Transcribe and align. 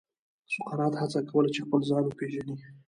سقراط 0.53 0.93
هڅه 1.01 1.19
کوله 1.31 1.49
چې 1.55 1.59
خپل 1.65 1.81
ځان 1.89 2.03
وپېژني. 2.05 2.55